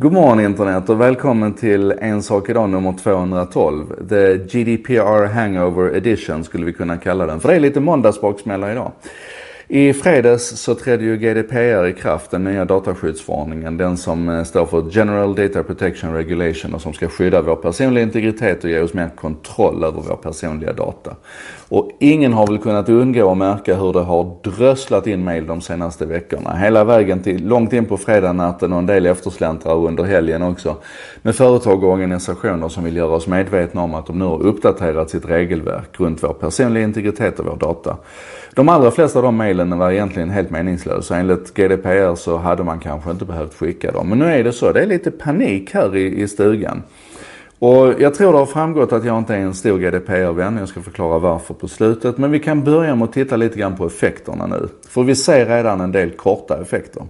[0.00, 4.08] God morgon internet och välkommen till En sak idag nummer 212.
[4.08, 7.40] The GDPR Hangover Edition skulle vi kunna kalla den.
[7.40, 8.92] För det är lite måndagsbaksmälla idag.
[9.68, 13.76] I fredags så trädde ju GDPR i kraft, den nya dataskyddsförordningen.
[13.76, 18.04] Den som eh, står för General Data Protection Regulation och som ska skydda vår personliga
[18.04, 21.16] integritet och ge oss mer kontroll över vår personliga data.
[21.70, 25.60] Och ingen har väl kunnat undgå att märka hur det har drösslat in mail de
[25.60, 26.56] senaste veckorna.
[26.56, 30.76] Hela vägen till långt in på fredagsnatten och en del eftersläntrare under helgen också.
[31.22, 35.10] Med företag och organisationer som vill göra oss medvetna om att de nu har uppdaterat
[35.10, 37.96] sitt regelverk runt vår personliga integritet och vår data.
[38.54, 41.16] De allra flesta av de mejlen var egentligen helt meningslösa.
[41.16, 44.08] Enligt GDPR så hade man kanske inte behövt skicka dem.
[44.08, 44.72] Men nu är det så.
[44.72, 46.82] Det är lite panik här i, i stugan.
[47.58, 50.56] Och jag tror det har framgått att jag inte är en stor GDPR-vän.
[50.56, 52.18] Jag ska förklara varför på slutet.
[52.18, 54.68] Men vi kan börja med att titta lite grann på effekterna nu.
[54.88, 57.02] För vi ser redan en del korta effekter.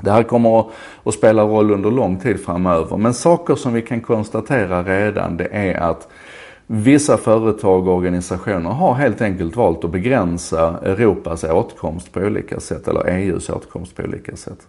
[0.00, 0.64] Det här kommer
[1.04, 2.96] att spela roll under lång tid framöver.
[2.96, 6.08] Men saker som vi kan konstatera redan det är att
[6.70, 12.88] Vissa företag och organisationer har helt enkelt valt att begränsa Europas åtkomst på olika sätt,
[12.88, 14.66] eller EUs åtkomst på olika sätt.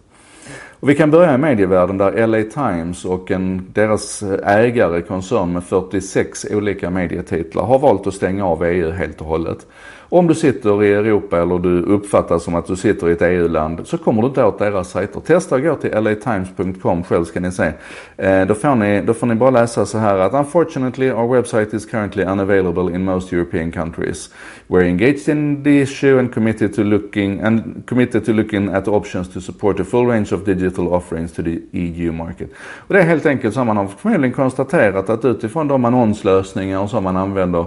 [0.80, 5.64] Och vi kan börja i medievärlden där LA Times och en, deras ägare, koncern med
[5.64, 9.66] 46 olika medietitlar, har valt att stänga av EU helt och hållet.
[10.12, 13.80] Om du sitter i Europa eller du uppfattas som att du sitter i ett EU-land
[13.84, 15.20] så kommer du inte åt deras sajter.
[15.20, 17.72] Testa att gå till latimes.com själv ska ni se.
[18.16, 21.76] Eh, då, får ni, då får ni bara läsa så här att unfortunately our website
[21.76, 24.30] is currently unavailable in most European countries.
[24.66, 29.32] We're engaged in the issue and committed to looking and committed to looking at options
[29.34, 32.50] to support a full range of digital offerings to the EU market.
[32.86, 37.04] Och det är helt enkelt så man har förmodligen konstaterat att utifrån de annonslösningar som
[37.04, 37.66] man använder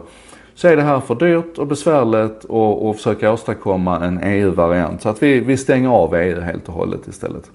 [0.56, 5.02] så är det här för dyrt och besvärligt och, och försöka åstadkomma en EU-variant.
[5.02, 7.52] Så att vi, vi stänger av EU helt och hållet istället.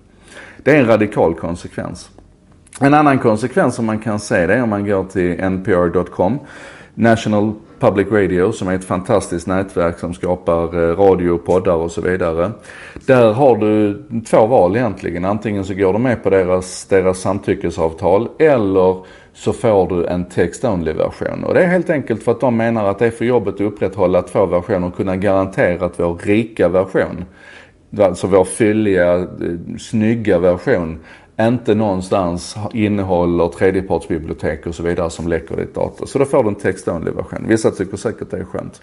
[0.62, 2.10] Det är en radikal konsekvens.
[2.80, 6.38] En annan konsekvens som man kan se det är om man går till npr.com.
[6.94, 12.00] National Public Radio som är ett fantastiskt nätverk som skapar eh, radio, poddar och så
[12.00, 12.50] vidare.
[13.06, 15.24] Där har du två val egentligen.
[15.24, 18.96] Antingen så går du med på deras, deras samtyckesavtal eller
[19.32, 21.44] så får du en text-only version.
[21.44, 23.60] Och det är helt enkelt för att de menar att det är för jobbigt att
[23.60, 27.24] upprätthålla två versioner och kunna garantera att vår rika version,
[27.98, 29.26] alltså vår fylliga, eh,
[29.78, 30.98] snygga version,
[31.40, 36.06] inte någonstans innehåller tredjepartsbibliotek och så vidare som läcker ditt data.
[36.06, 37.44] Så då får du en text-only version.
[37.48, 38.82] Vissa tycker säkert det är skönt.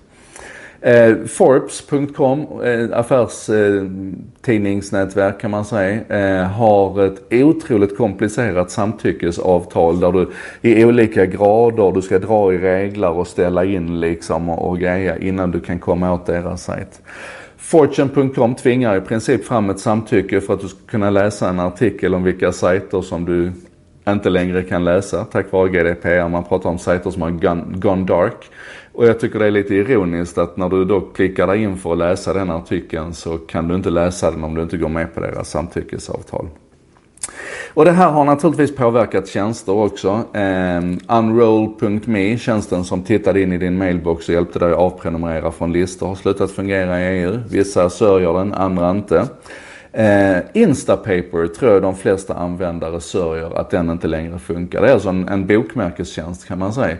[0.81, 10.11] Eh, Forbes.com, eh, affärstidningsnätverk eh, kan man säga, eh, har ett otroligt komplicerat samtyckesavtal där
[10.11, 10.29] du
[10.61, 15.17] i olika grader, du ska dra i regler och ställa in liksom och, och greja
[15.17, 17.01] innan du kan komma åt deras sajt.
[17.65, 22.15] Fortune.com tvingar i princip fram ett samtycke för att du ska kunna läsa en artikel
[22.15, 23.51] om vilka sajter som du
[24.07, 26.29] inte längre kan läsa tack vare GDPR.
[26.29, 28.49] Man pratar om sajter som har gone, gone dark.
[28.91, 31.91] Och jag tycker det är lite ironiskt att när du då klickar dig in för
[31.91, 35.15] att läsa den artikeln så kan du inte läsa den om du inte går med
[35.15, 36.47] på deras samtyckesavtal.
[37.75, 40.23] Och det här har naturligtvis påverkat tjänster också.
[40.33, 45.73] Eh, Unroll.me, tjänsten som tittade in i din mailbox och hjälpte dig att avprenumerera från
[45.73, 47.39] listor, har slutat fungera i EU.
[47.49, 49.27] Vissa sörjer den, andra inte.
[49.97, 54.81] Eh, Instapaper tror jag de flesta användare sörjer att den inte längre funkar.
[54.81, 56.97] Det är alltså en, en bokmärkestjänst kan man säga.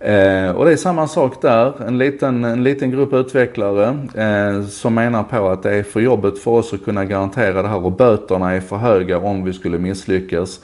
[0.00, 1.86] Eh, och det är samma sak där.
[1.86, 6.38] En liten, en liten grupp utvecklare eh, som menar på att det är för jobbigt
[6.38, 9.78] för oss att kunna garantera det här och böterna är för höga om vi skulle
[9.78, 10.60] misslyckas.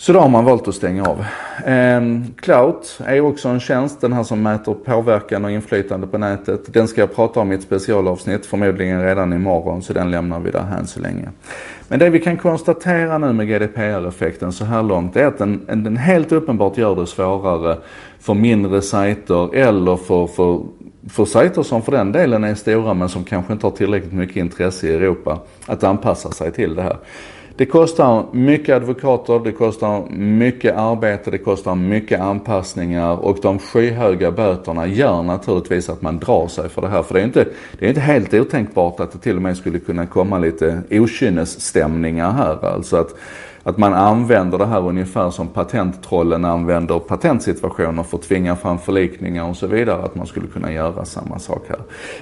[0.00, 1.24] Så då har man valt att stänga av.
[1.70, 2.00] Eh,
[2.36, 6.72] Clout är också en tjänst, den här som mäter påverkan och inflytande på nätet.
[6.72, 10.50] Den ska jag prata om i ett specialavsnitt, förmodligen redan imorgon, så den lämnar vi
[10.50, 11.28] där här så länge.
[11.88, 15.96] Men det vi kan konstatera nu med GDPR-effekten så här långt är att den, den
[15.96, 17.76] helt uppenbart gör det svårare
[18.20, 20.60] för mindre sajter eller för, för,
[21.08, 24.36] för sajter som för den delen är stora men som kanske inte har tillräckligt mycket
[24.36, 26.96] intresse i Europa att anpassa sig till det här.
[27.58, 34.30] Det kostar mycket advokater, det kostar mycket arbete, det kostar mycket anpassningar och de skyhöga
[34.30, 37.02] böterna gör naturligtvis att man drar sig för det här.
[37.02, 37.44] För det är inte,
[37.78, 42.32] det är inte helt otänkbart att det till och med skulle kunna komma lite okynnesstämningar
[42.32, 42.64] här.
[42.64, 43.14] Alltså att
[43.68, 49.48] att man använder det här ungefär som patenttrollen använder patentsituationer för att tvinga fram förlikningar
[49.48, 50.02] och så vidare.
[50.02, 51.78] Att man skulle kunna göra samma sak här.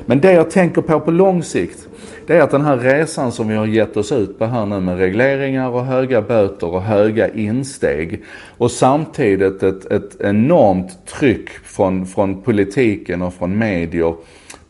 [0.07, 1.89] Men det jag tänker på på lång sikt,
[2.27, 4.81] det är att den här resan som vi har gett oss ut på här nu
[4.81, 8.25] med regleringar och höga böter och höga insteg
[8.59, 14.15] och samtidigt ett, ett enormt tryck från, från politiken och från medier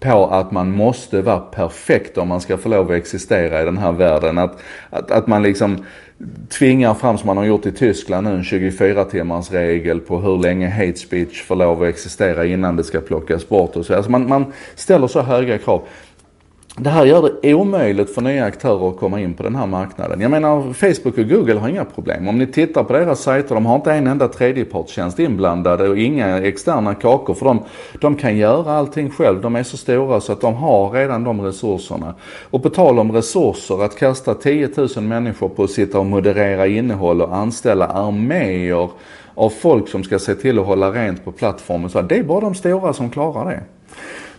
[0.00, 3.78] på att man måste vara perfekt om man ska få lov att existera i den
[3.78, 4.38] här världen.
[4.38, 4.58] Att,
[4.90, 5.84] att, att man liksom
[6.48, 10.38] tvingar fram som man har gjort i Tyskland nu en 24 timmars regel på hur
[10.38, 13.94] länge hate speech får lov att existera innan det ska plockas bort och så.
[13.94, 15.82] Alltså man, man ställer så höga krav.
[16.78, 20.20] Det här gör det omöjligt för nya aktörer att komma in på den här marknaden.
[20.20, 22.28] Jag menar, Facebook och Google har inga problem.
[22.28, 26.38] Om ni tittar på deras sajter, de har inte en enda tredjepartstjänst inblandade och inga
[26.42, 27.64] externa kakor för de,
[28.00, 29.40] de kan göra allting själv.
[29.40, 32.14] De är så stora så att de har redan de resurserna.
[32.50, 36.66] Och på tal om resurser, att kasta 10 000 människor på att sitta och moderera
[36.66, 38.90] innehåll och anställa arméer
[39.34, 41.90] av folk som ska se till att hålla rent på plattformen.
[41.90, 43.62] Så det är bara de stora som klarar det.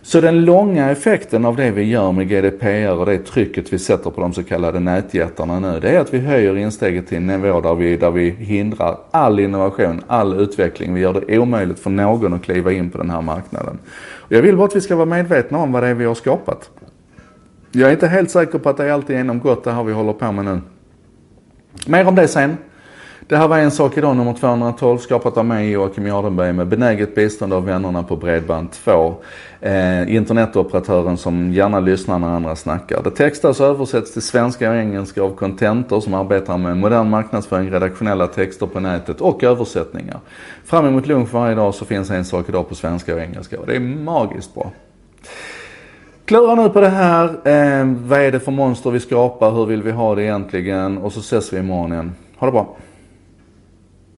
[0.08, 4.10] Så den långa effekten av det vi gör med GDPR och det trycket vi sätter
[4.10, 7.60] på de så kallade nätjättarna nu, det är att vi höjer insteget till en nivå
[7.60, 10.94] där vi, där vi hindrar all innovation, all utveckling.
[10.94, 13.78] Vi gör det omöjligt för någon att kliva in på den här marknaden.
[14.16, 16.14] Och jag vill bara att vi ska vara medvetna om vad det är vi har
[16.14, 16.70] skapat.
[17.72, 20.12] Jag är inte helt säker på att det är alltigenom genomgått det här vi håller
[20.12, 20.60] på med nu.
[21.86, 22.56] Mer om det sen.
[23.28, 27.14] Det här var En sak idag nummer 212 skapat av mig Joakim Jardenberg med benäget
[27.14, 29.14] bistånd av vännerna på Bredband2.
[29.60, 33.02] Eh, internetoperatören som gärna lyssnar när andra snackar.
[33.02, 37.70] Det textas och översätts till svenska och engelska av Contentor som arbetar med modern marknadsföring,
[37.70, 40.20] redaktionella texter på nätet och översättningar.
[40.64, 43.66] Fram emot lunch varje dag så finns En sak idag på svenska och engelska och
[43.66, 44.70] det är magiskt bra.
[46.24, 47.24] Klura nu på det här.
[47.24, 49.50] Eh, vad är det för monster vi skapar?
[49.50, 50.98] Hur vill vi ha det egentligen?
[50.98, 52.12] Och så ses vi imorgon igen.
[52.36, 52.76] Ha det bra.